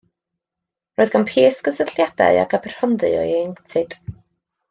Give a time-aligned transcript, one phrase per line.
[1.01, 3.97] Roedd gan Price cysylltiadau ag Aberhonddu o'i ieuenctid.